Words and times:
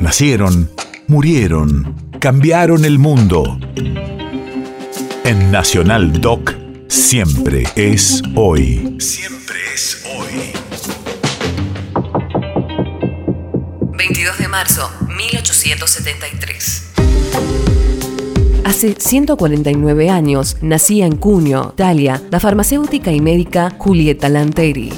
Nacieron, 0.00 0.70
murieron, 1.08 1.94
cambiaron 2.20 2.86
el 2.86 2.98
mundo. 2.98 3.58
En 5.24 5.50
Nacional 5.52 6.22
Doc, 6.22 6.54
siempre 6.88 7.64
es 7.76 8.22
hoy. 8.34 8.96
Siempre 8.98 9.58
es 9.74 10.02
hoy. 10.16 10.52
22 13.98 14.38
de 14.38 14.48
marzo, 14.48 14.90
1873. 15.14 16.86
Hace 18.64 18.96
149 18.98 20.08
años 20.08 20.56
nacía 20.62 21.04
en 21.04 21.16
Cuneo, 21.16 21.72
Italia, 21.74 22.22
la 22.30 22.40
farmacéutica 22.40 23.12
y 23.12 23.20
médica 23.20 23.74
Julieta 23.76 24.30
Lanteri. 24.30 24.94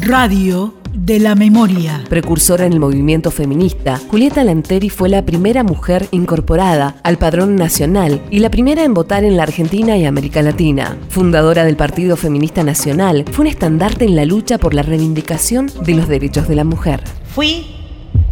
Radio 0.00 0.81
de 0.92 1.18
la 1.18 1.34
memoria. 1.34 2.02
Precursora 2.08 2.66
en 2.66 2.72
el 2.72 2.80
movimiento 2.80 3.30
feminista, 3.30 3.98
Julieta 4.10 4.44
Lanteri 4.44 4.90
fue 4.90 5.08
la 5.08 5.22
primera 5.22 5.62
mujer 5.62 6.06
incorporada 6.10 6.96
al 7.02 7.18
padrón 7.18 7.56
nacional 7.56 8.22
y 8.30 8.40
la 8.40 8.50
primera 8.50 8.84
en 8.84 8.94
votar 8.94 9.24
en 9.24 9.36
la 9.36 9.44
Argentina 9.44 9.96
y 9.96 10.04
América 10.04 10.42
Latina. 10.42 10.96
Fundadora 11.08 11.64
del 11.64 11.76
Partido 11.76 12.16
Feminista 12.16 12.62
Nacional, 12.62 13.24
fue 13.32 13.44
un 13.44 13.50
estandarte 13.50 14.04
en 14.04 14.16
la 14.16 14.24
lucha 14.24 14.58
por 14.58 14.74
la 14.74 14.82
reivindicación 14.82 15.70
de 15.82 15.94
los 15.94 16.08
derechos 16.08 16.48
de 16.48 16.56
la 16.56 16.64
mujer. 16.64 17.02
Fui 17.34 17.76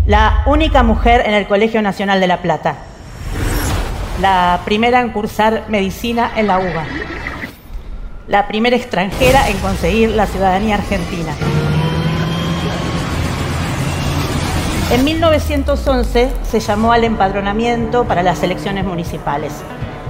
la 0.07 0.43
única 0.47 0.83
mujer 0.83 1.23
en 1.27 1.35
el 1.35 1.47
Colegio 1.47 1.81
Nacional 1.83 2.21
de 2.21 2.27
La 2.27 2.43
Plata. 2.43 2.77
La 4.21 4.61
primera 4.65 5.01
en 5.01 5.11
cursar 5.11 5.65
medicina 5.69 6.33
en 6.37 6.47
la 6.47 6.59
UBA. 6.59 6.85
La 8.29 8.47
primera 8.47 8.77
extranjera 8.77 9.49
en 9.49 9.57
conseguir 9.59 10.11
la 10.11 10.27
ciudadanía 10.27 10.77
argentina. 10.77 11.33
En 14.91 15.05
1911 15.05 16.33
se 16.43 16.59
llamó 16.59 16.93
al 16.93 17.05
empadronamiento 17.05 18.05
para 18.07 18.25
las 18.25 18.43
elecciones 18.43 18.85
municipales. 18.85 19.53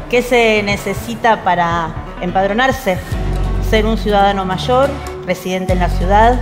¿Qué 0.09 0.23
se 0.23 0.63
necesita 0.63 1.45
para 1.45 1.91
empadronarse? 2.23 2.97
Ser 3.69 3.85
un 3.85 3.99
ciudadano 3.99 4.47
mayor, 4.47 4.89
residente 5.27 5.75
en 5.75 5.81
la 5.81 5.91
ciudad, 5.91 6.41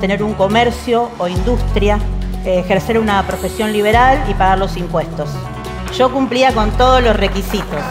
tener 0.00 0.22
un 0.22 0.34
comercio 0.34 1.10
o 1.18 1.26
industria, 1.26 1.98
ejercer 2.44 2.96
una 2.96 3.26
profesión 3.26 3.72
liberal 3.72 4.22
y 4.28 4.34
pagar 4.34 4.58
los 4.58 4.76
impuestos. 4.76 5.28
Yo 5.98 6.12
cumplía 6.12 6.52
con 6.52 6.70
todos 6.70 7.02
los 7.02 7.16
requisitos. 7.16 7.82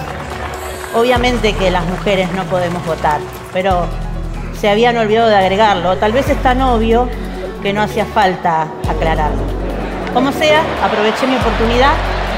Obviamente 0.95 1.51
que 1.51 1.71
las 1.71 1.85
mujeres 1.85 2.31
no 2.31 2.45
podemos 2.45 2.85
votar, 2.85 3.19
pero 3.51 3.85
se 4.57 4.69
habían 4.69 4.95
olvidado 4.95 5.27
de 5.27 5.35
agregarlo. 5.35 5.97
Tal 5.97 6.13
vez 6.13 6.29
es 6.29 6.41
tan 6.41 6.61
obvio 6.61 7.09
que 7.61 7.73
no 7.73 7.81
hacía 7.81 8.05
falta 8.05 8.69
aclararlo. 8.87 9.58
Como 10.13 10.31
sea, 10.31 10.63
aproveché 10.83 11.27
mi 11.27 11.35
oportunidad, 11.35 11.93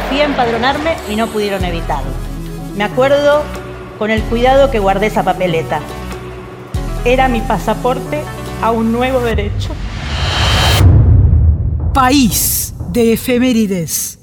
fui 0.09 0.19
a 0.19 0.25
empadronarme 0.25 0.97
y 1.09 1.15
no 1.15 1.27
pudieron 1.27 1.63
evitarlo. 1.63 2.11
Me 2.75 2.83
acuerdo 2.83 3.43
con 3.97 4.11
el 4.11 4.21
cuidado 4.23 4.69
que 4.69 4.79
guardé 4.79 5.07
esa 5.07 5.23
papeleta. 5.23 5.79
Era 7.05 7.29
mi 7.29 7.39
pasaporte 7.39 8.23
a 8.61 8.71
un 8.71 8.91
nuevo 8.91 9.21
derecho. 9.21 9.73
País 11.93 12.73
de 12.89 13.13
efemérides. 13.13 14.20